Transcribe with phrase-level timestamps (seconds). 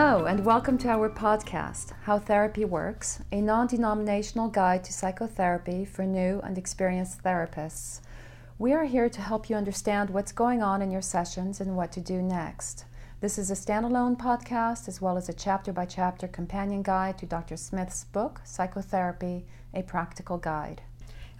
[0.00, 5.84] Hello, and welcome to our podcast, How Therapy Works, a non denominational guide to psychotherapy
[5.84, 8.00] for new and experienced therapists.
[8.60, 11.90] We are here to help you understand what's going on in your sessions and what
[11.90, 12.84] to do next.
[13.20, 17.26] This is a standalone podcast as well as a chapter by chapter companion guide to
[17.26, 17.56] Dr.
[17.56, 20.80] Smith's book, Psychotherapy A Practical Guide.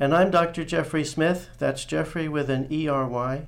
[0.00, 0.64] And I'm Dr.
[0.64, 1.48] Jeffrey Smith.
[1.58, 3.46] That's Jeffrey with an E R Y.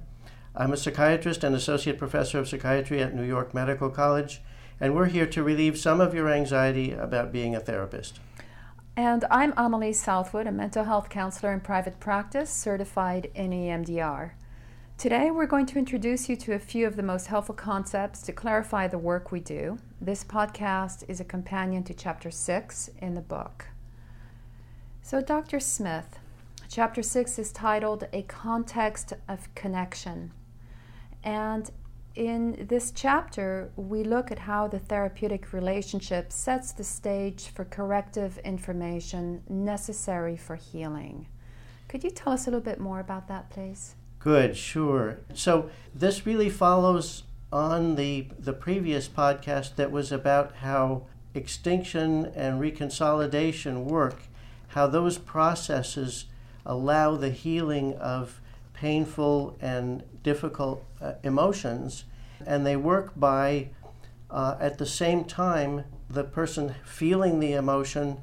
[0.54, 4.40] I'm a psychiatrist and associate professor of psychiatry at New York Medical College
[4.80, 8.18] and we're here to relieve some of your anxiety about being a therapist.
[8.96, 14.32] And I'm Amelie Southwood, a mental health counselor in private practice, certified in EMDR.
[14.96, 18.32] Today, we're going to introduce you to a few of the most helpful concepts to
[18.32, 19.78] clarify the work we do.
[20.00, 23.66] This podcast is a companion to Chapter 6 in the book.
[25.02, 25.60] So, Dr.
[25.60, 26.18] Smith,
[26.68, 30.32] Chapter 6 is titled A Context of Connection.
[31.24, 31.70] And
[32.14, 38.38] in this chapter, we look at how the therapeutic relationship sets the stage for corrective
[38.38, 41.26] information necessary for healing.
[41.88, 43.94] Could you tell us a little bit more about that, please?
[44.18, 45.18] Good, sure.
[45.34, 47.22] So, this really follows
[47.52, 54.22] on the, the previous podcast that was about how extinction and reconsolidation work,
[54.68, 56.26] how those processes
[56.66, 58.40] allow the healing of
[58.80, 62.04] painful and difficult uh, emotions,
[62.46, 63.68] and they work by,
[64.30, 68.16] uh, at the same time, the person feeling the emotion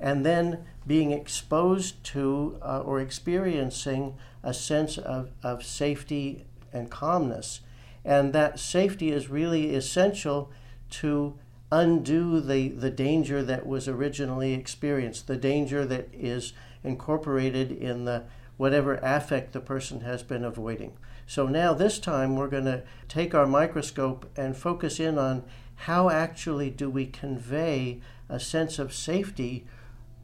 [0.00, 7.60] and then being exposed to uh, or experiencing a sense of, of safety and calmness.
[8.02, 10.50] And that safety is really essential
[10.90, 11.38] to
[11.70, 18.22] undo the, the danger that was originally experienced, the danger that is incorporated in the
[18.58, 20.92] whatever affect the person has been avoiding.
[21.26, 25.44] So now this time we're going to take our microscope and focus in on
[25.82, 29.64] how actually do we convey a sense of safety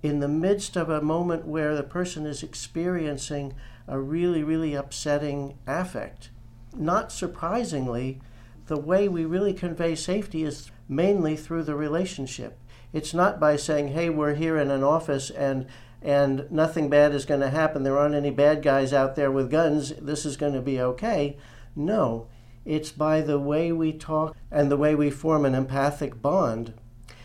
[0.02, 3.54] in the midst of a moment where the person is experiencing
[3.86, 6.30] a really, really upsetting affect.
[6.76, 8.20] Not surprisingly,
[8.66, 12.58] the way we really convey safety is mainly through the relationship.
[12.92, 15.66] It's not by saying, hey, we're here in an office and
[16.04, 17.82] and nothing bad is going to happen.
[17.82, 19.94] There aren't any bad guys out there with guns.
[19.98, 21.38] This is going to be okay.
[21.74, 22.28] No,
[22.66, 26.74] it's by the way we talk and the way we form an empathic bond.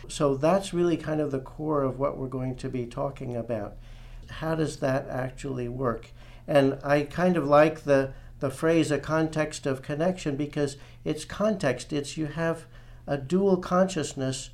[0.08, 3.76] So that's really kind of the core of what we're going to be talking about.
[4.30, 6.10] How does that actually work?
[6.48, 11.92] And I kind of like the the phrase a context of connection because it's context.
[11.92, 12.64] It's you have
[13.06, 14.48] a dual consciousness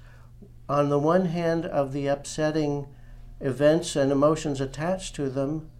[0.68, 2.88] on the one hand of the upsetting
[3.40, 5.70] events and emotions attached to them.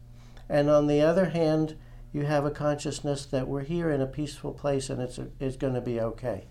[0.49, 1.77] And on the other hand,
[2.13, 5.75] you have a consciousness that we're here in a peaceful place and it's, it's going
[5.75, 6.47] to be okay.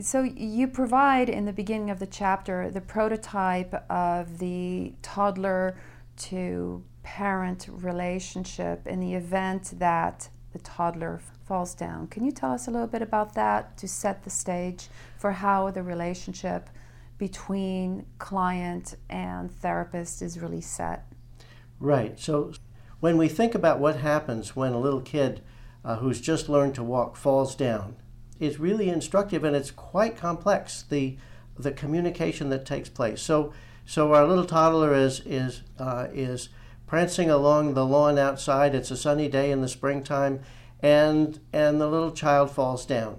[0.00, 5.78] So, you provide in the beginning of the chapter the prototype of the toddler
[6.16, 12.08] to parent relationship in the event that the toddler falls down.
[12.08, 15.70] Can you tell us a little bit about that to set the stage for how
[15.70, 16.68] the relationship
[17.18, 21.04] between client and therapist is really set.
[21.80, 22.18] Right.
[22.18, 22.52] So
[23.00, 25.42] when we think about what happens when a little kid
[25.84, 27.96] uh, who's just learned to walk falls down,
[28.40, 31.16] it's really instructive and it's quite complex the
[31.58, 33.20] the communication that takes place.
[33.20, 33.52] So
[33.84, 36.50] so our little toddler is is uh, is
[36.86, 38.74] prancing along the lawn outside.
[38.74, 40.40] It's a sunny day in the springtime,
[40.80, 43.18] and and the little child falls down.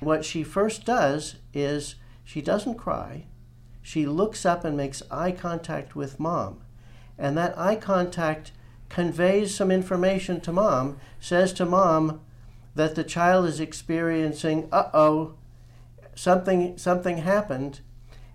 [0.00, 1.94] What she first does is
[2.24, 3.24] she doesn't cry
[3.88, 6.60] she looks up and makes eye contact with mom.
[7.16, 8.52] And that eye contact
[8.90, 12.20] conveys some information to mom, says to mom
[12.74, 15.36] that the child is experiencing, uh oh,
[16.14, 17.80] something, something happened.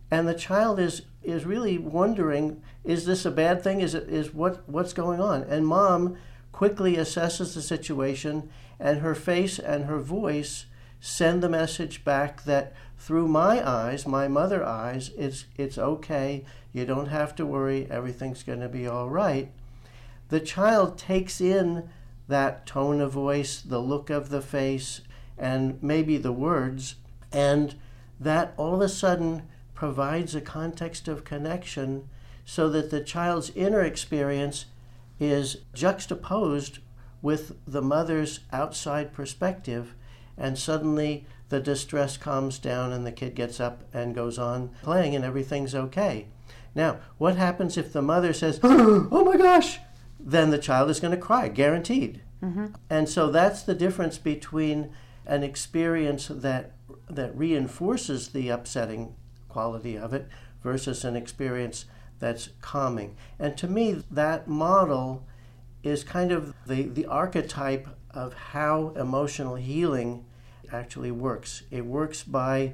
[0.09, 3.79] And the child is, is really wondering, is this a bad thing?
[3.79, 5.43] Is, it, is what, what's going on?
[5.43, 6.17] And mom
[6.51, 8.49] quickly assesses the situation,
[8.79, 10.65] and her face and her voice
[10.99, 12.73] send the message back that
[13.03, 16.45] through my eyes, my mother eyes, it's, it's okay.
[16.71, 17.85] You don't have to worry.
[17.91, 19.51] Everything's going to be all right.
[20.29, 21.89] The child takes in
[22.29, 25.01] that tone of voice, the look of the face,
[25.37, 26.95] and maybe the words,
[27.29, 27.75] and
[28.21, 32.07] that all of a sudden provides a context of connection
[32.45, 34.67] so that the child's inner experience
[35.19, 36.79] is juxtaposed
[37.21, 39.93] with the mother's outside perspective,
[40.37, 45.15] and suddenly the distress calms down and the kid gets up and goes on playing
[45.15, 46.25] and everything's okay.
[46.73, 49.77] Now, what happens if the mother says, Oh my gosh?
[50.19, 52.21] Then the child is going to cry, guaranteed.
[52.41, 52.67] Mm-hmm.
[52.89, 54.89] And so that's the difference between
[55.27, 56.71] an experience that
[57.07, 59.13] that reinforces the upsetting
[59.47, 60.27] quality of it
[60.63, 61.85] versus an experience
[62.17, 63.15] that's calming.
[63.37, 65.23] And to me, that model
[65.83, 70.25] is kind of the, the archetype of how emotional healing
[70.73, 71.63] actually works.
[71.71, 72.73] It works by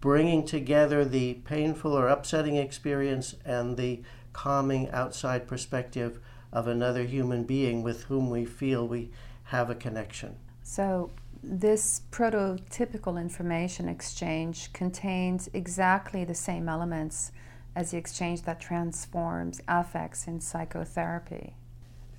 [0.00, 4.02] bringing together the painful or upsetting experience and the
[4.32, 6.18] calming outside perspective
[6.52, 9.10] of another human being with whom we feel we
[9.44, 10.36] have a connection.
[10.62, 11.10] So,
[11.42, 17.32] this prototypical information exchange contains exactly the same elements
[17.74, 21.54] as the exchange that transforms affects in psychotherapy.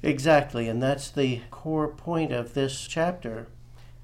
[0.01, 3.47] Exactly, and that's the core point of this chapter.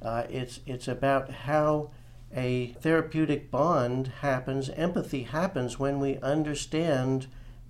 [0.02, 1.92] Uh, it's, it's about how
[2.34, 7.28] a therapeutic bond happens, empathy happens when we understand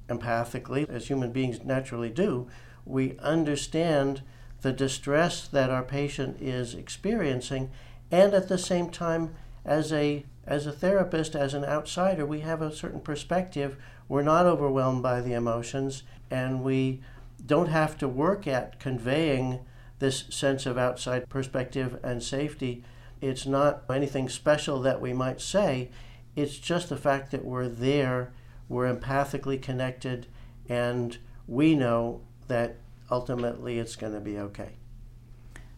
[0.09, 2.47] empathically, as human beings naturally do,
[2.85, 4.21] we understand
[4.61, 7.69] the distress that our patient is experiencing,
[8.11, 9.33] and at the same time,
[9.63, 13.77] as a as a therapist, as an outsider, we have a certain perspective.
[14.07, 16.01] We're not overwhelmed by the emotions,
[16.31, 17.01] and we
[17.45, 19.59] don't have to work at conveying
[19.99, 22.83] this sense of outside perspective and safety.
[23.21, 25.89] It's not anything special that we might say.
[26.35, 28.31] It's just the fact that we're there,
[28.67, 30.27] we're empathically connected,
[30.67, 31.17] and
[31.47, 32.77] we know that
[33.11, 34.77] ultimately it's going to be okay.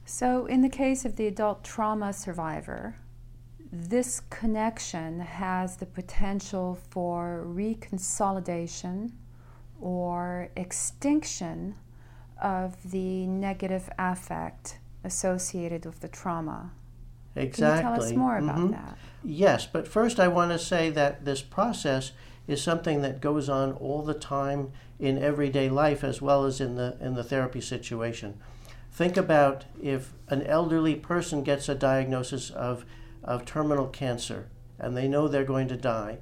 [0.06, 2.96] So, in the case of the adult trauma survivor,
[3.72, 9.12] this connection has the potential for reconsolidation
[9.80, 11.76] or extinction
[12.42, 16.72] of the negative affect associated with the trauma.
[17.36, 17.82] Exactly.
[17.82, 18.72] Can you tell us more about mm-hmm.
[18.72, 18.98] that?
[19.24, 22.12] Yes, but first I want to say that this process
[22.48, 26.76] is something that goes on all the time in everyday life as well as in
[26.76, 28.40] the in the therapy situation.
[28.92, 32.84] Think about if an elderly person gets a diagnosis of,
[33.24, 36.18] of terminal cancer and they know they're going to die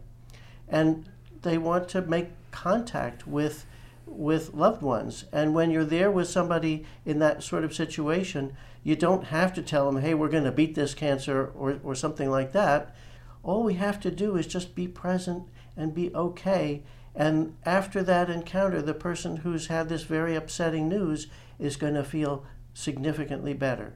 [0.68, 1.10] and
[1.42, 3.66] they want to make contact with
[4.12, 5.26] with loved ones.
[5.32, 9.62] And when you're there with somebody in that sort of situation, you don't have to
[9.62, 12.96] tell them, hey, we're going to beat this cancer or, or something like that.
[13.44, 16.84] All we have to do is just be present and be okay.
[17.16, 21.28] And after that encounter, the person who's had this very upsetting news
[21.58, 23.96] is going to feel significantly better.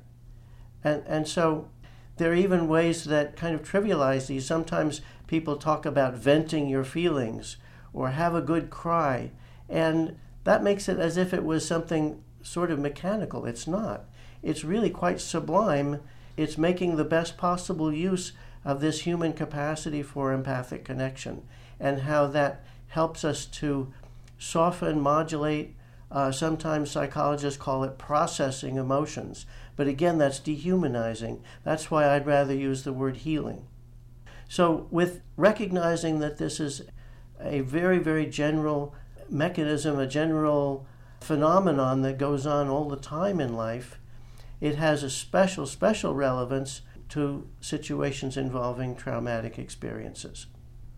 [0.83, 1.69] And, and so
[2.17, 4.45] there are even ways that kind of trivialize these.
[4.45, 7.57] Sometimes people talk about venting your feelings
[7.93, 9.31] or have a good cry.
[9.73, 13.47] And that makes it as if it was something sort of mechanical.
[13.47, 14.05] It's not.
[14.43, 15.99] It's really quite sublime.
[16.37, 18.33] It's making the best possible use
[18.63, 21.41] of this human capacity for empathic connection
[21.79, 23.91] and how that helps us to
[24.37, 25.75] soften, modulate.
[26.11, 29.47] Uh, sometimes psychologists call it processing emotions.
[29.75, 31.41] But again, that's dehumanizing.
[31.63, 33.65] That's why I'd rather use the word healing.
[34.47, 36.83] So, with recognizing that this is
[37.41, 38.93] a very, very general
[39.33, 40.85] mechanism, a general
[41.19, 43.99] phenomenon that goes on all the time in life,
[44.61, 50.47] it has a special, special relevance to situations involving traumatic experiences.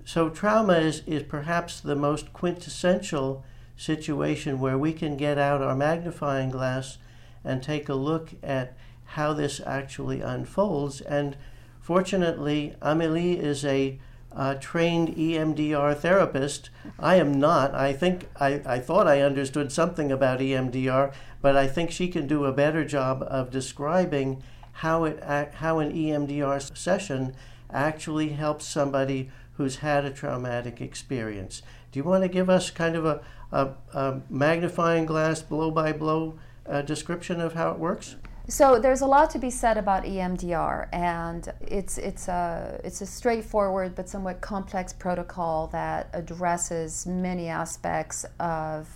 [0.04, 3.44] So, trauma is, is perhaps the most quintessential
[3.76, 7.00] situation where we can get out our magnifying glass
[7.44, 11.02] and take a look at how this actually unfolds.
[11.02, 11.38] And
[11.80, 14.00] fortunately, Amelie is a
[14.36, 16.70] uh, trained EMDR therapist.
[17.00, 17.74] I am not.
[17.74, 22.28] I think I, I thought I understood something about EMDR, but I think she can
[22.28, 24.44] do a better job of describing
[24.80, 27.36] how it how an EMDR session
[27.72, 31.62] actually helps somebody who's had a traumatic experience.
[31.92, 33.22] Do you want to give us kind of a,
[33.54, 36.38] a, a magnifying glass blow by blow
[36.86, 38.18] description of how it works?
[38.48, 43.06] So there's a lot to be said about EMDR, and it's it's a it's a
[43.06, 48.88] straightforward but somewhat complex protocol that addresses many aspects of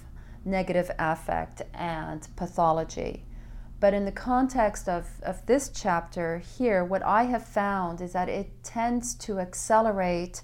[0.45, 3.25] negative affect and pathology.
[3.79, 8.29] But in the context of, of this chapter here, what I have found is that
[8.29, 10.43] it tends to accelerate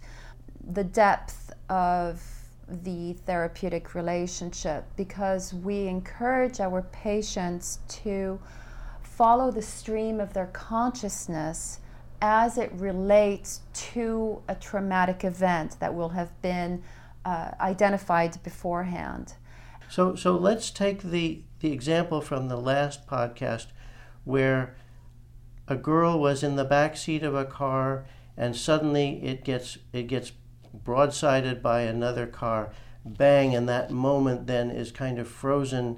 [0.71, 2.23] the depth of
[2.67, 8.39] the therapeutic relationship because we encourage our patients to
[9.15, 11.79] follow the stream of their consciousness
[12.21, 16.81] as it relates to a traumatic event that will have been
[17.23, 19.35] uh, identified beforehand.
[19.89, 23.67] So, so let's take the, the example from the last podcast
[24.23, 24.75] where
[25.67, 28.05] a girl was in the back seat of a car
[28.37, 30.33] and suddenly it gets it gets
[30.83, 32.71] broadsided by another car
[33.05, 35.97] bang and that moment then is kind of frozen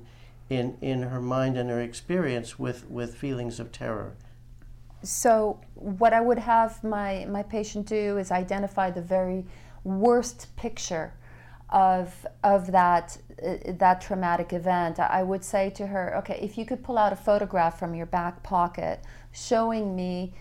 [0.50, 4.16] in, in her mind and her experience with, with feelings of terror.
[5.04, 9.46] So what I would have my, my patient do is identify the very
[9.84, 11.14] worst picture
[11.70, 15.00] of of that uh, that traumatic event.
[15.00, 18.06] I would say to her, okay, if you could pull out a photograph from your
[18.06, 19.02] back pocket
[19.32, 20.34] showing me,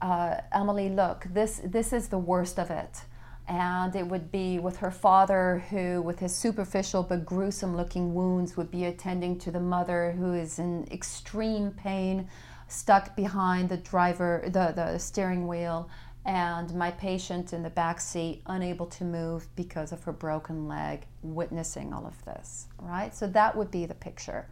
[0.00, 3.02] uh, Emily, look, this this is the worst of it.
[3.48, 8.56] And it would be with her father, who, with his superficial but gruesome looking wounds,
[8.56, 12.28] would be attending to the mother who is in extreme pain,
[12.68, 15.90] stuck behind the driver, the, the steering wheel,
[16.24, 21.06] and my patient in the back seat unable to move because of her broken leg
[21.22, 23.14] witnessing all of this right?
[23.14, 24.46] So that would be the picture.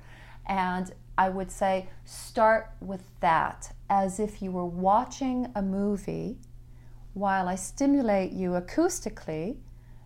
[0.47, 6.39] And i would say start with that as if you were watching a movie
[7.15, 9.57] while i stimulate you acoustically.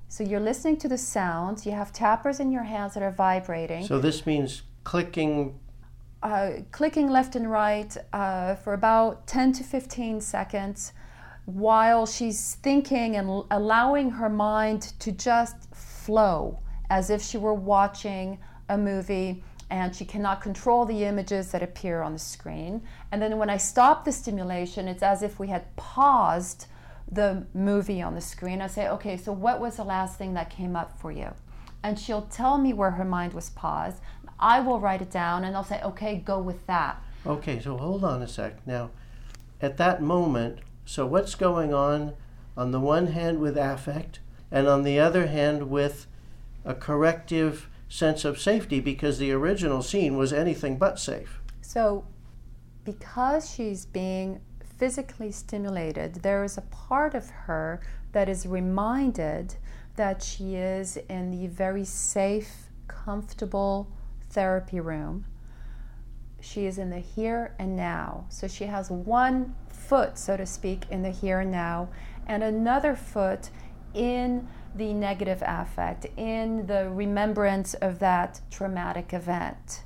[0.08, 1.64] So you're listening to the sounds.
[1.64, 3.86] You have tappers in your hands that are vibrating.
[3.86, 5.58] So this means clicking
[6.22, 10.92] uh, clicking left and right uh, for about 10 to 15 seconds
[11.46, 18.38] while she's thinking and allowing her mind to just flow as if she were watching
[18.68, 22.82] a movie and she cannot control the images that appear on the screen.
[23.10, 26.66] And then when I stop the stimulation, it's as if we had paused
[27.12, 28.60] the movie on the screen.
[28.60, 31.34] I say, okay, so what was the last thing that came up for you?
[31.82, 34.00] And she'll tell me where her mind was paused.
[34.38, 37.02] I will write it down and I'll say, okay, go with that.
[37.26, 38.66] Okay, so hold on a sec.
[38.66, 38.90] Now,
[39.60, 42.14] at that moment, so, what's going on
[42.56, 44.18] on the one hand with affect,
[44.50, 46.06] and on the other hand with
[46.64, 51.40] a corrective sense of safety because the original scene was anything but safe?
[51.60, 52.04] So,
[52.84, 54.40] because she's being
[54.82, 59.54] physically stimulated, there is a part of her that is reminded
[59.94, 63.88] that she is in the very safe, comfortable
[64.30, 65.24] therapy room.
[66.40, 68.24] She is in the here and now.
[68.28, 71.88] So she has one foot, so to speak, in the here and now,
[72.26, 73.50] and another foot
[73.94, 79.84] in the negative affect, in the remembrance of that traumatic event.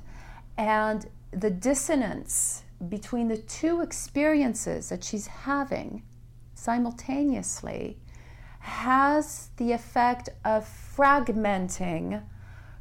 [0.57, 6.03] And the dissonance between the two experiences that she's having
[6.55, 7.97] simultaneously
[8.59, 12.23] has the effect of fragmenting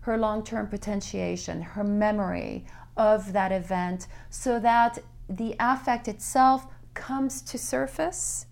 [0.00, 2.64] her long term potentiation, her memory
[2.96, 4.98] of that event, so that
[5.28, 8.46] the affect itself comes to surface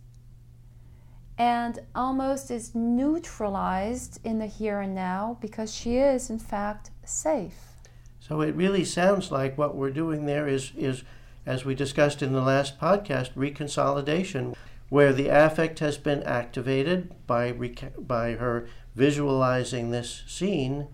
[1.38, 7.74] and almost is neutralized in the here and now because she is in fact safe.
[8.20, 11.02] So it really sounds like what we're doing there is is
[11.46, 14.54] as we discussed in the last podcast reconsolidation
[14.88, 17.52] where the affect has been activated by
[17.98, 20.86] by her visualizing this scene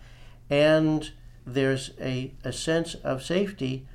[0.49, 1.13] and
[1.47, 3.87] there's a, a sense of safety.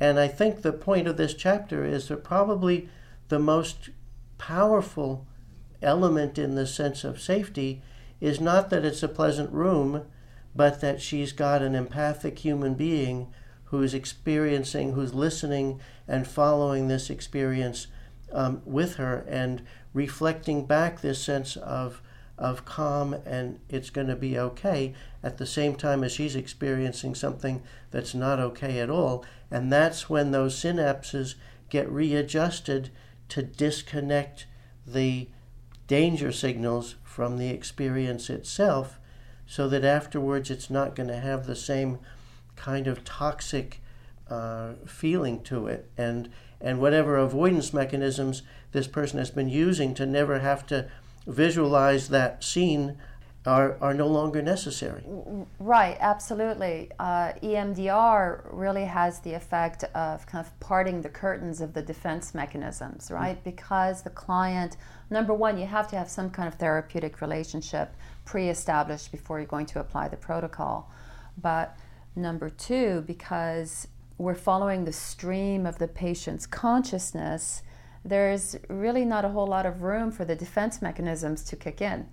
[0.00, 2.88] And I think the point of this chapter is that probably
[3.28, 3.90] the most
[4.38, 5.26] powerful
[5.82, 7.82] element in the sense of safety
[8.20, 10.02] is not that it's a pleasant room,
[10.54, 13.28] but that she's got an empathic human being
[13.70, 17.86] who's experiencing, who's listening and following this experience
[18.32, 19.62] um, with her and
[19.94, 22.02] reflecting back this sense of
[22.38, 24.94] of calm and it's going to be okay
[25.24, 27.60] at the same time as she's experiencing something
[27.90, 29.24] that's not okay at all.
[29.50, 31.34] And that's when those synapses
[31.68, 32.90] get readjusted
[33.30, 34.46] to disconnect
[34.86, 35.28] the
[35.88, 39.00] danger signals from the experience itself
[39.46, 41.98] so that afterwards it's not going to have the same
[42.58, 43.80] kind of toxic
[44.28, 46.28] uh, feeling to it and
[46.60, 50.90] and whatever avoidance mechanisms this person has been using to never have to
[51.26, 52.98] visualize that scene
[53.46, 55.02] are, are no longer necessary.
[55.58, 56.90] Right, absolutely.
[56.98, 62.34] Uh, EMDR really has the effect of kind of parting the curtains of the defense
[62.34, 63.38] mechanisms, right?
[63.40, 63.44] Mm.
[63.44, 64.76] Because the client,
[65.08, 69.46] number one, you have to have some kind of therapeutic relationship pre established before you're
[69.46, 70.90] going to apply the protocol.
[71.40, 71.76] But
[72.16, 73.88] number two, because
[74.18, 77.62] we're following the stream of the patient's consciousness,
[78.04, 82.08] there's really not a whole lot of room for the defense mechanisms to kick in.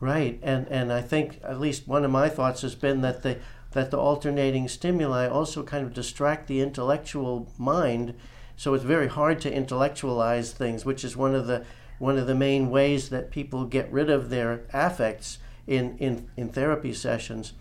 [0.00, 3.38] Right, and and I think at least one of my thoughts has been that the
[3.72, 8.14] that the alternating stimuli also kind of distract the intellectual mind,
[8.56, 11.64] so it's very hard to intellectualize things, which is one of the
[11.98, 16.48] one of the main ways that people get rid of their affects in in, in
[16.48, 17.52] therapy sessions.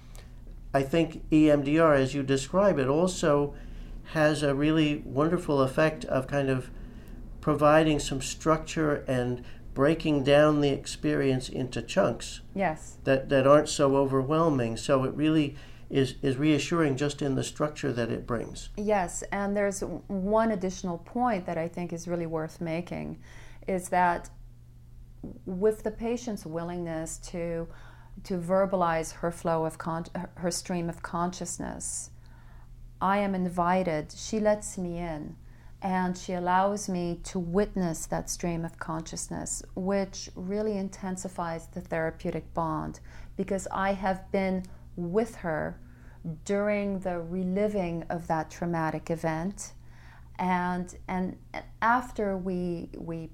[0.74, 3.56] I think EMDR, as you describe it, also
[4.14, 6.70] has a really wonderful effect of kind of
[7.42, 12.42] providing some structure and breaking down the experience into chunks.
[12.54, 12.98] Yes.
[13.04, 14.78] That that aren't so overwhelming.
[14.78, 15.56] So it really
[15.90, 18.70] is, is reassuring just in the structure that it brings.
[18.78, 23.20] Yes, and there's one additional point that I think is really worth making
[23.68, 24.30] is that
[25.46, 27.68] with the patient's willingness to
[28.24, 32.12] to verbalize her flow of con- her stream of consciousness,
[33.02, 34.12] I am invited.
[34.12, 35.36] She lets me in
[35.82, 42.54] and she allows me to witness that stream of consciousness, which really intensifies the therapeutic
[42.54, 43.00] bond
[43.38, 44.66] because I have been
[44.98, 45.80] with her
[46.44, 49.72] during the reliving of that traumatic event.
[50.38, 51.38] And, and
[51.82, 53.30] after we, we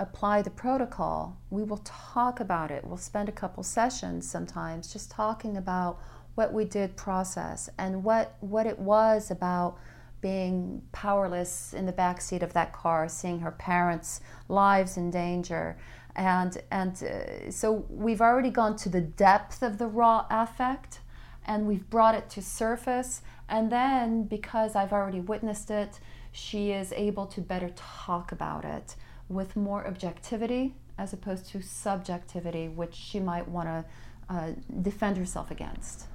[0.00, 2.84] apply the protocol, we will talk about it.
[2.84, 6.00] We'll spend a couple sessions sometimes just talking about
[6.34, 9.78] what we did process and what, what it was about
[10.20, 15.76] being powerless in the back seat of that car, seeing her parents' lives in danger.
[16.16, 21.00] And, and uh, so we've already gone to the depth of the raw affect
[21.46, 23.22] and we've brought it to surface.
[23.48, 26.00] And then, because I've already witnessed it,
[26.32, 28.94] she is able to better talk about it
[29.30, 33.84] with more objectivity as opposed to subjectivity, which she might want to
[34.28, 36.06] uh, defend herself against.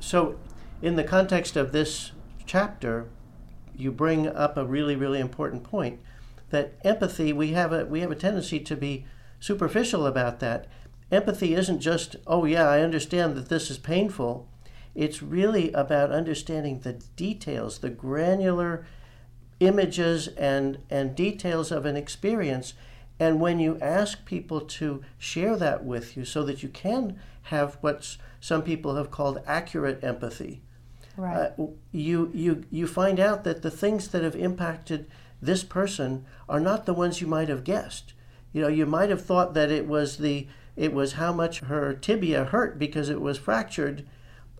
[0.00, 0.38] So,
[0.80, 2.12] in the context of this
[2.46, 3.08] chapter,
[3.76, 6.00] you bring up a really, really important point
[6.50, 9.04] that empathy, we have a, we have a tendency to be
[9.40, 10.66] superficial about that.
[11.12, 14.48] Empathy isn't just, oh, yeah, I understand that this is painful.
[14.94, 18.86] It's really about understanding the details, the granular
[19.60, 22.74] images and, and details of an experience.
[23.20, 27.78] And when you ask people to share that with you so that you can have
[27.80, 30.62] what some people have called accurate empathy,
[31.18, 31.50] Right.
[31.58, 35.10] Uh, you, you, you find out that the things that have impacted
[35.42, 38.12] this person are not the ones you might have guessed.
[38.52, 40.46] You know, you might have thought that it was the
[40.76, 44.06] it was how much her tibia hurt because it was fractured,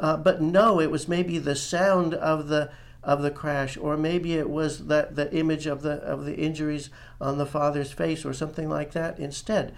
[0.00, 2.72] uh, but no, it was maybe the sound of the
[3.08, 6.90] of the crash, or maybe it was that the image of the of the injuries
[7.18, 9.74] on the father's face, or something like that instead.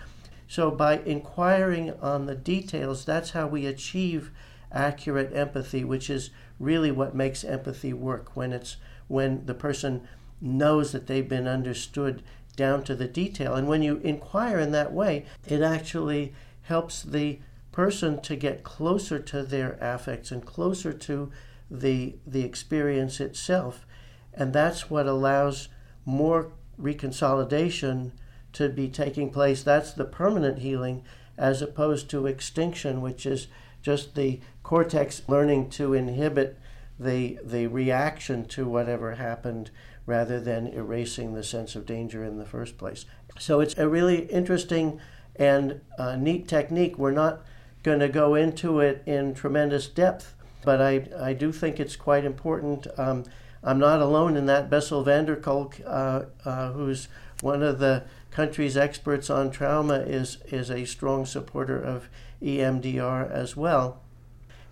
[0.49, 4.33] So by inquiring on the details, that's how we achieve
[4.73, 10.09] accurate empathy, which is really what makes empathy work when it's when the person
[10.41, 12.25] knows that they've been understood
[12.57, 13.55] down to the detail.
[13.55, 17.39] And when you inquire in that way, it actually helps the
[17.71, 21.31] person to get closer to their affects and closer to
[21.71, 23.87] the the experience itself.
[24.35, 25.69] And that's what allows
[26.05, 28.13] more reconsolidation
[28.53, 29.63] to be taking place.
[29.63, 31.05] That's the permanent healing
[31.37, 33.49] as opposed to extinction, which is
[33.83, 36.59] just the cortex learning to inhibit
[36.99, 39.71] the, the reaction to whatever happened
[40.05, 43.07] rather than erasing the sense of danger in the first place.
[43.39, 45.01] So it's a really interesting
[45.37, 46.99] and uh, neat technique.
[46.99, 47.43] We're not
[47.83, 52.25] going to go into it in tremendous depth, but I, I do think it's quite
[52.25, 52.87] important.
[52.97, 53.25] Um,
[53.63, 54.71] I'm not alone in that.
[54.71, 57.09] Bessel van der Kolk, uh, uh, who's
[57.41, 62.09] one of the country's experts on trauma, is, is a strong supporter of
[62.43, 64.01] EMDR as well.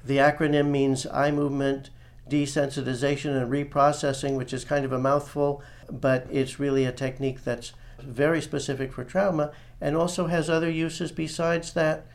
[0.05, 1.91] The acronym means eye movement,
[2.31, 7.73] desensitization, and reprocessing, which is kind of a mouthful, but it's really a technique that's
[8.01, 12.07] very specific for trauma and also has other uses besides that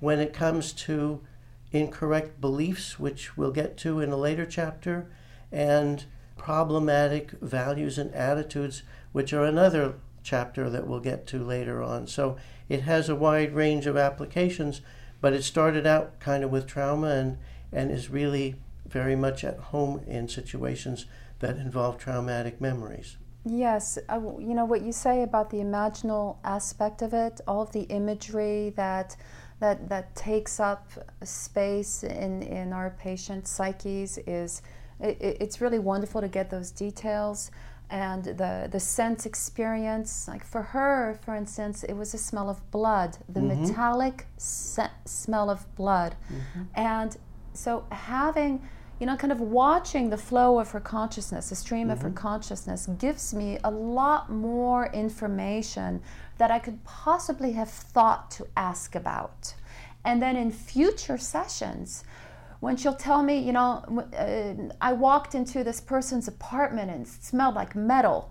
[0.00, 1.20] when it comes to
[1.72, 5.10] incorrect beliefs, which we'll get to in a later chapter,
[5.50, 6.04] and
[6.36, 8.82] problematic values and attitudes,
[9.12, 12.06] which are another chapter that we'll get to later on.
[12.06, 12.36] So
[12.68, 14.80] it has a wide range of applications,
[15.20, 17.38] but it started out kind of with trauma and,
[17.72, 18.56] and is really
[18.86, 21.06] very much at home in situations
[21.40, 23.16] that involve traumatic memories.
[23.44, 27.72] Yes, uh, you know what you say about the imaginal aspect of it, all of
[27.72, 29.16] the imagery that
[29.62, 30.90] that that takes up
[31.22, 34.60] space in in our patient psyches is
[35.00, 37.52] it, it's really wonderful to get those details
[37.88, 42.58] and the the sense experience like for her for instance it was a smell of
[42.72, 43.62] blood the mm-hmm.
[43.62, 46.62] metallic se- smell of blood mm-hmm.
[46.74, 47.16] and
[47.52, 48.60] so having
[49.02, 51.90] you know kind of watching the flow of her consciousness the stream mm-hmm.
[51.90, 52.18] of her mm-hmm.
[52.18, 56.00] consciousness gives me a lot more information
[56.38, 59.54] that i could possibly have thought to ask about
[60.04, 62.04] and then in future sessions
[62.60, 63.82] when she'll tell me, you know,
[64.16, 68.30] uh, I walked into this person's apartment and smelled like metal,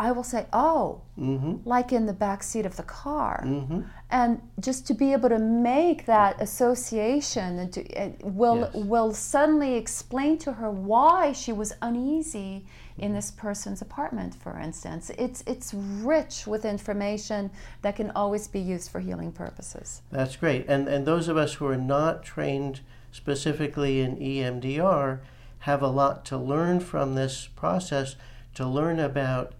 [0.00, 1.68] I will say, oh, mm-hmm.
[1.68, 3.44] like in the back seat of the car.
[3.46, 3.82] Mm-hmm.
[4.10, 8.84] And just to be able to make that association and to, uh, will, yes.
[8.84, 12.66] will suddenly explain to her why she was uneasy
[12.98, 15.10] in this person's apartment, for instance.
[15.18, 17.50] It's, it's rich with information
[17.82, 20.02] that can always be used for healing purposes.
[20.10, 20.66] That's great.
[20.68, 22.80] And, and those of us who are not trained
[23.12, 25.20] specifically in EMDR,
[25.62, 28.16] have a lot to learn from this process
[28.54, 29.52] to learn about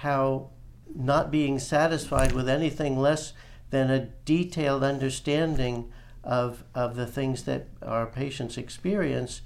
[0.00, 0.48] how
[0.94, 3.32] not being satisfied with anything less
[3.70, 5.90] than a detailed understanding
[6.22, 9.42] of, of the things that our patients experience.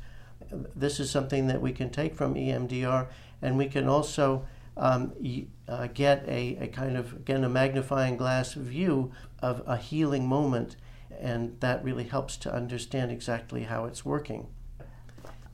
[0.51, 3.07] This is something that we can take from EMDR,
[3.41, 5.13] and we can also um,
[5.69, 9.11] uh, get a, a kind of, again, a magnifying glass view
[9.41, 10.77] of a healing moment,
[11.19, 14.49] and that really helps to understand exactly how it's working.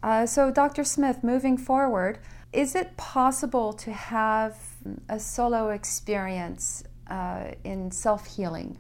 [0.03, 0.85] Uh, so, Dr.
[0.85, 2.19] Smith, moving forward,
[2.53, 4.57] is it possible to have
[5.09, 8.79] a solo experience uh, in self healing?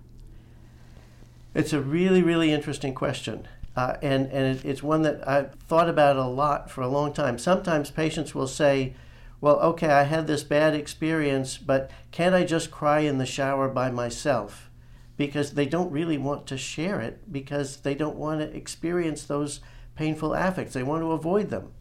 [1.54, 3.48] It's a really, really interesting question.
[3.74, 7.38] Uh, and and it's one that I've thought about a lot for a long time.
[7.38, 8.94] Sometimes patients will say,
[9.40, 13.68] well, okay, I had this bad experience, but can't I just cry in the shower
[13.68, 14.68] by myself?
[15.16, 19.60] Because they don't really want to share it because they don't want to experience those
[19.98, 20.74] painful affects.
[20.74, 21.72] They want to avoid them.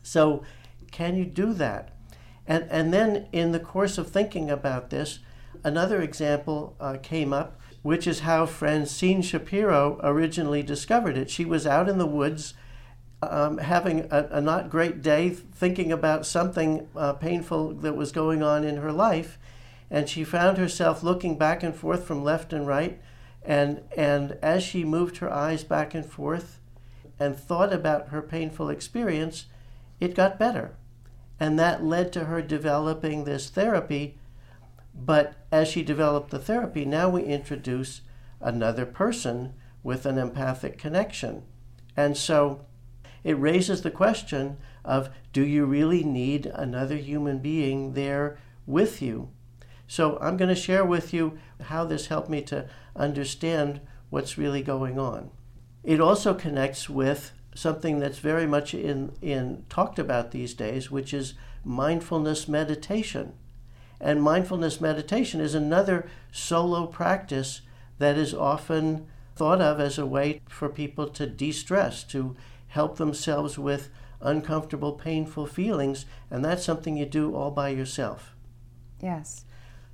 [0.00, 0.44] So,
[0.92, 1.90] can you do that?
[2.46, 5.18] And, and then, in the course of thinking about this,
[5.64, 11.28] another example uh, came up, which is how Francine Shapiro originally discovered it.
[11.28, 12.54] She was out in the woods
[13.22, 18.40] um, having a, a, not great day, thinking about something uh, painful that was going
[18.44, 19.36] on in her life,
[19.90, 23.00] and she found herself looking back and forth from left and right,
[23.42, 26.60] and and as she moved her eyes back and forth,
[27.18, 29.46] and thought about her painful experience,
[30.00, 30.76] it got better,
[31.40, 34.18] and that led to her developing this therapy.
[34.94, 38.02] But as she developed the therapy, now we introduce
[38.40, 41.42] another person with an empathic connection,
[41.96, 42.66] and so
[43.24, 49.30] it raises the question of do you really need another human being there with you?
[49.88, 54.62] So I'm going to share with you how this helped me to understand what's really
[54.62, 55.30] going on.
[55.86, 61.14] It also connects with something that's very much in, in talked about these days, which
[61.14, 63.34] is mindfulness meditation.
[64.00, 67.60] And mindfulness meditation is another solo practice
[67.98, 72.96] that is often thought of as a way for people to de stress, to help
[72.96, 73.88] themselves with
[74.20, 78.34] uncomfortable, painful feelings, and that's something you do all by yourself.
[79.00, 79.44] Yes.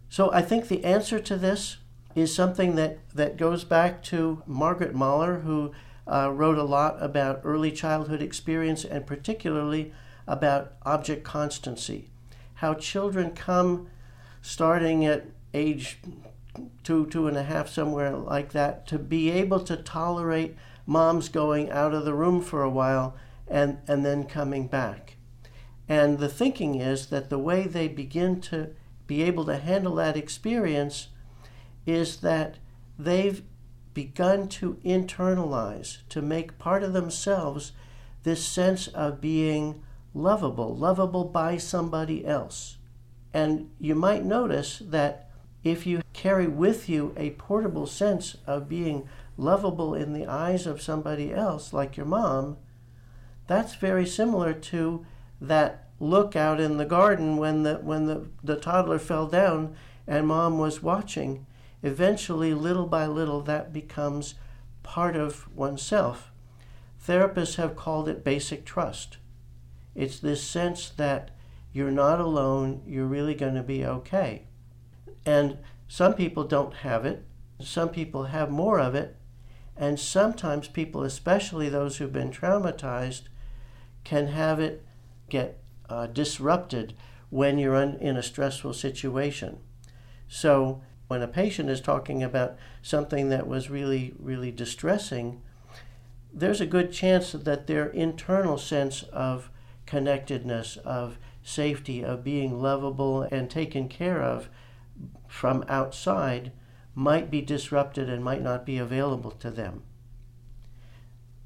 [0.09, 1.77] So I think the answer to this
[2.14, 5.72] is something that, that goes back to Margaret Mahler, who
[6.07, 9.92] uh, wrote a lot about early childhood experience and particularly
[10.27, 12.11] about object constancy.
[12.55, 13.88] How children come
[14.40, 15.98] starting at age
[16.83, 21.70] two, two and a half, somewhere like that, to be able to tolerate mom's going
[21.70, 23.16] out of the room for a while
[23.48, 25.16] and, and then coming back.
[25.88, 28.70] And the thinking is that the way they begin to
[29.07, 31.09] be able to handle that experience
[31.87, 32.57] is that
[32.99, 33.42] they've
[33.95, 37.73] begun to internalize, to make part of themselves
[38.23, 39.83] this sense of being
[40.14, 42.77] lovable, lovable by somebody else.
[43.35, 45.31] And you might notice that
[45.64, 50.83] if you carry with you a portable sense of being lovable in the eyes of
[50.83, 52.59] somebody else, like your mom,
[53.47, 55.07] that's very similar to
[55.40, 59.75] that look out in the garden when the when the, the toddler fell down
[60.07, 61.47] and mom was watching.
[61.83, 64.35] Eventually, little by little, that becomes
[64.83, 66.31] part of oneself.
[67.07, 69.18] Therapists have called it basic trust.
[69.95, 71.31] It's this sense that
[71.73, 74.45] you're not alone, you're really going to be okay.
[75.27, 77.25] And some people don't have it,
[77.61, 79.16] some people have more of it,
[79.77, 83.23] and sometimes people, especially those who've been traumatized,
[84.05, 84.85] can have it
[85.29, 86.95] get uh, disrupted
[87.31, 89.59] when you're in a stressful situation.
[90.29, 95.42] So, when a patient is talking about something that was really, really distressing,
[96.33, 99.51] there's a good chance that their internal sense of
[99.85, 104.48] connectedness, of safety, of being lovable and taken care of
[105.29, 106.51] from outside
[106.94, 109.83] might be disrupted and might not be available to them.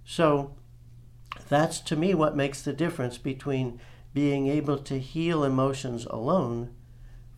[0.04, 0.54] So,
[1.48, 3.80] that's to me what makes the difference between
[4.14, 6.72] being able to heal emotions alone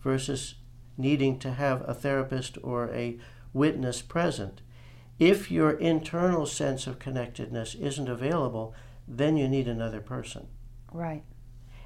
[0.03, 0.53] versus
[0.99, 3.17] needing to have a therapist or a
[3.53, 4.61] witness present.
[5.17, 8.73] If your internal sense of connectedness isn't available,
[9.07, 10.47] then you need another person.
[10.91, 11.23] Right.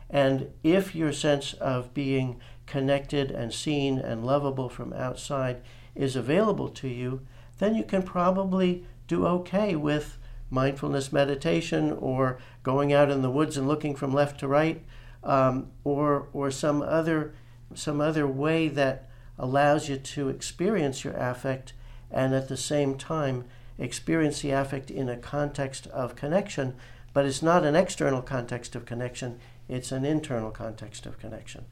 [0.10, 5.62] And if your sense of being connected and seen and lovable from outside
[5.95, 7.21] is available to you,
[7.60, 10.17] then you can probably do okay with
[10.49, 14.84] mindfulness meditation or going out in the woods and looking from left to right
[15.23, 17.34] um, or, or some, other,
[17.76, 21.74] some other way that allows you to experience your affect
[22.12, 23.46] and at the same time
[23.80, 26.76] experience the affect in a context of connection,
[27.14, 31.66] but it's not an external context of connection, it's an internal context of connection.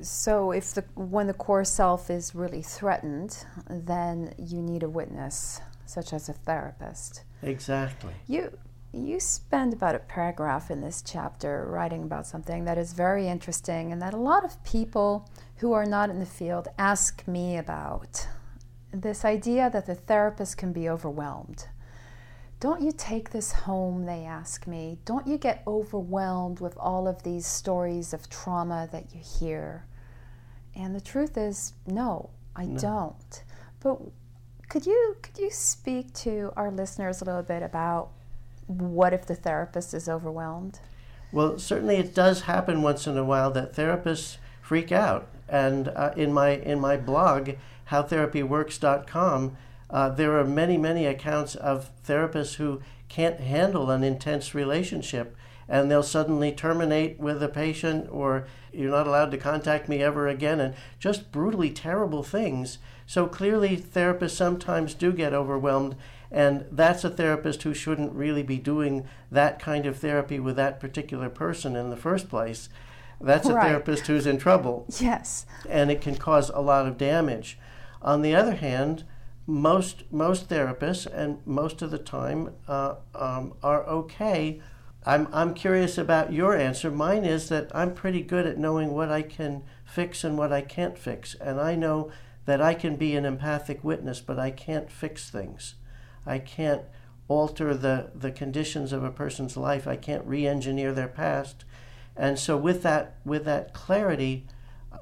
[0.00, 5.60] So if the when the core self is really threatened, then you need a witness,
[5.86, 7.24] such as a therapist.
[7.42, 8.12] Exactly.
[8.28, 8.56] You
[8.92, 13.92] you spend about a paragraph in this chapter writing about something that is very interesting
[13.92, 18.26] and that a lot of people who are not in the field ask me about.
[18.90, 21.68] This idea that the therapist can be overwhelmed.
[22.60, 24.98] Don't you take this home, they ask me.
[25.04, 29.86] Don't you get overwhelmed with all of these stories of trauma that you hear?
[30.74, 32.78] And the truth is, no, I no.
[32.78, 33.44] don't.
[33.80, 34.00] But
[34.68, 38.10] could you could you speak to our listeners a little bit about
[38.68, 40.80] what if the therapist is overwhelmed?
[41.32, 45.28] Well, certainly it does happen once in a while that therapists freak out.
[45.48, 47.52] And uh, in my in my blog,
[47.90, 49.56] howtherapyworks.com,
[49.90, 55.34] uh, there are many many accounts of therapists who can't handle an intense relationship,
[55.66, 60.28] and they'll suddenly terminate with a patient, or you're not allowed to contact me ever
[60.28, 62.76] again, and just brutally terrible things.
[63.06, 65.96] So clearly, therapists sometimes do get overwhelmed
[66.30, 70.80] and that's a therapist who shouldn't really be doing that kind of therapy with that
[70.80, 72.68] particular person in the first place.
[73.20, 74.86] That's a therapist who's in trouble.
[75.00, 75.44] Yes.
[75.68, 77.58] And it can cause a lot of damage.
[78.00, 79.04] On the other hand,
[79.46, 84.60] most most therapists and most of the time uh, um, are okay.
[85.06, 86.90] I'm I'm curious about your answer.
[86.90, 90.60] Mine is that I'm pretty good at knowing what I can fix and what I
[90.60, 92.12] can't fix, and I know
[92.44, 95.74] that I can be an empathic witness, but I can't fix things.
[96.28, 96.82] I can't
[97.28, 99.86] alter the, the conditions of a person's life.
[99.86, 101.64] I can't re-engineer their past.
[102.16, 104.46] And so with that with that clarity,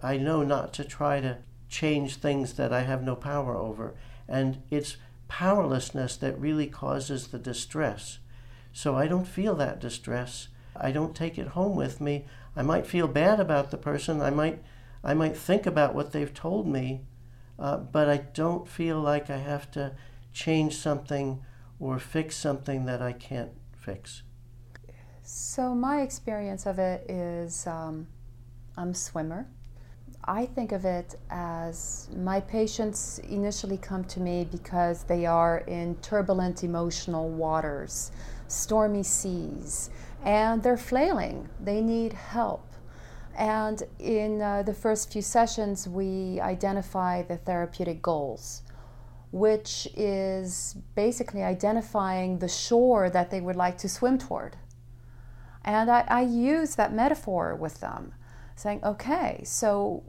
[0.02, 3.94] I know not to try to change things that I have no power over.
[4.28, 4.96] And it's
[5.28, 8.18] powerlessness that really causes the distress.
[8.72, 10.48] So I don't feel that distress.
[10.76, 12.26] I don't take it home with me.
[12.54, 14.20] I might feel bad about the person.
[14.20, 14.62] I might
[15.02, 17.02] I might think about what they've told me,
[17.58, 19.92] uh, but I don't feel like I have to
[20.36, 21.42] change something
[21.80, 24.22] or fix something that I can't fix?
[25.22, 28.06] So, my experience of it is um,
[28.76, 29.48] I'm a swimmer.
[30.24, 35.94] I think of it as my patients initially come to me because they are in
[35.96, 38.10] turbulent emotional waters,
[38.46, 39.90] stormy seas,
[40.22, 41.48] and they're flailing.
[41.60, 42.64] They need help.
[43.38, 48.62] And in uh, the first few sessions, we identify the therapeutic goals
[49.30, 54.56] which is basically identifying the shore that they would like to swim toward.
[55.64, 58.14] And I, I use that metaphor with them,
[58.54, 60.04] saying, okay, so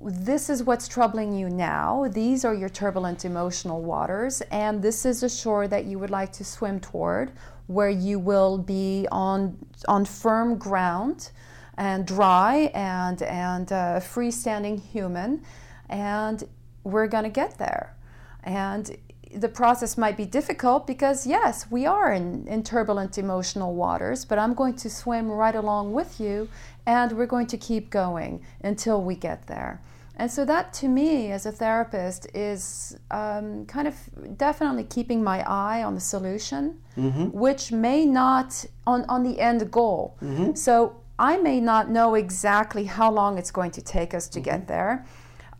[0.00, 2.06] this is what's troubling you now.
[2.08, 6.32] These are your turbulent emotional waters, and this is a shore that you would like
[6.34, 7.32] to swim toward,
[7.66, 11.30] where you will be on on firm ground,
[11.76, 15.42] and dry and and uh, freestanding human,
[15.88, 16.44] and
[16.84, 17.96] we're going to get there.
[18.44, 18.96] And
[19.34, 24.38] the process might be difficult because, yes, we are in, in turbulent emotional waters, but
[24.38, 26.48] I'm going to swim right along with you
[26.86, 29.80] and we're going to keep going until we get there.
[30.16, 33.94] And so, that to me as a therapist is um, kind of
[34.36, 37.26] definitely keeping my eye on the solution, mm-hmm.
[37.26, 40.16] which may not, on, on the end goal.
[40.20, 40.54] Mm-hmm.
[40.54, 44.50] So, I may not know exactly how long it's going to take us to mm-hmm.
[44.50, 45.06] get there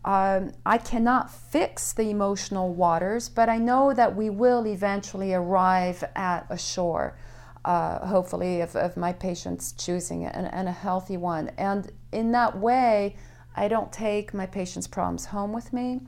[0.05, 6.03] um, I cannot fix the emotional waters, but I know that we will eventually arrive
[6.15, 7.17] at a shore,
[7.65, 11.51] uh, hopefully, of, of my patient's choosing and, and a healthy one.
[11.57, 13.17] And in that way,
[13.55, 16.01] I don't take my patient's problems home with me.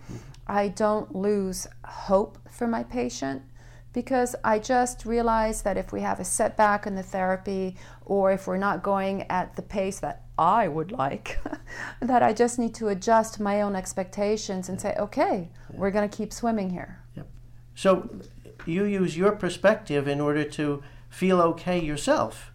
[0.48, 3.42] I don't lose hope for my patient
[3.94, 7.76] because I just realize that if we have a setback in the therapy
[8.06, 11.40] or if we're not going at the pace that I would like,
[12.02, 15.80] that I just need to adjust my own expectations and say, okay, yeah.
[15.80, 17.04] we're going to keep swimming here.
[17.16, 17.28] Yep.
[17.76, 18.10] So
[18.66, 22.52] you use your perspective in order to feel okay yourself.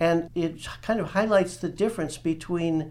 [0.00, 2.90] And it kind of highlights the difference between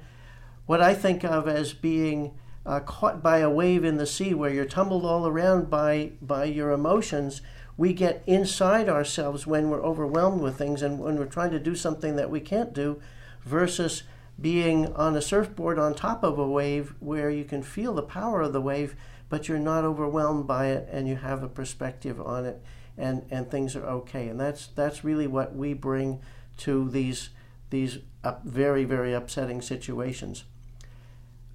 [0.66, 2.34] what I think of as being
[2.66, 6.46] uh, caught by a wave in the sea where you're tumbled all around by, by
[6.46, 7.42] your emotions
[7.78, 11.76] we get inside ourselves when we're overwhelmed with things and when we're trying to do
[11.76, 13.00] something that we can't do
[13.46, 14.04] versus
[14.40, 18.42] being on a surfboard on top of a wave where you can feel the power
[18.42, 18.96] of the wave
[19.30, 22.62] but you're not overwhelmed by it and you have a perspective on it
[22.98, 24.28] and, and things are okay.
[24.28, 26.22] And that's that's really what we bring
[26.58, 27.30] to these
[27.70, 28.00] these
[28.44, 30.46] very very upsetting situations.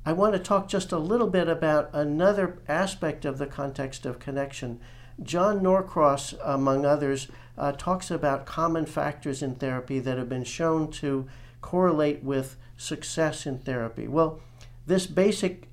[0.05, 4.19] I want to talk just a little bit about another aspect of the context of
[4.19, 4.81] connection.
[5.23, 10.91] John Norcross, among others, uh, talks about common factors in therapy that have been shown
[10.93, 11.29] to
[11.61, 14.09] correlate with success in therapy.
[14.09, 14.41] Well,
[14.87, 15.69] this basic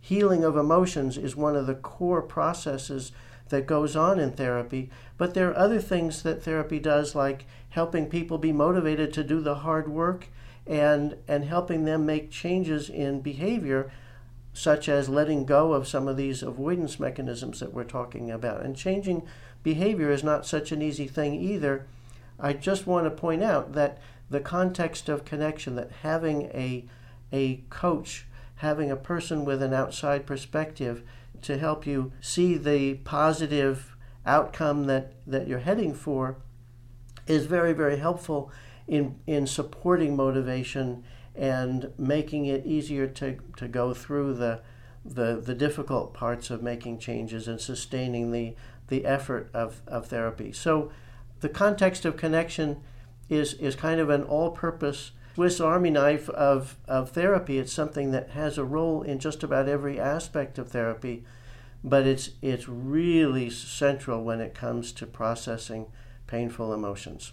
[0.00, 3.12] healing of emotions is one of the core processes
[3.48, 8.06] that goes on in therapy, but there are other things that therapy does, like helping
[8.06, 10.28] people be motivated to do the hard work
[10.66, 13.90] and, and helping them make changes in behavior,
[14.52, 18.62] such as letting go of some of these avoidance mechanisms that we're talking about.
[18.62, 19.26] And changing
[19.62, 21.86] behavior is not such an easy thing either.
[22.38, 23.98] I just want to point out that
[24.30, 26.86] the context of connection, that having a,
[27.32, 31.02] a coach, having a person with an outside perspective
[31.42, 36.38] to help you see the positive outcome that, that you're heading for
[37.26, 38.50] is very, very helpful
[38.86, 44.60] in, in supporting motivation and making it easier to, to go through the,
[45.04, 48.54] the, the difficult parts of making changes and sustaining the,
[48.88, 50.52] the effort of, of therapy.
[50.52, 50.90] So
[51.44, 52.80] the context of connection
[53.28, 57.58] is, is kind of an all purpose Swiss Army knife of, of therapy.
[57.58, 61.22] It's something that has a role in just about every aspect of therapy,
[61.84, 65.88] but it's, it's really central when it comes to processing
[66.26, 67.32] painful emotions.